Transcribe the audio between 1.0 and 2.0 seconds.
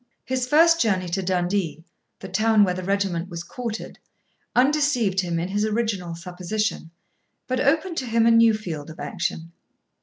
to Dundee,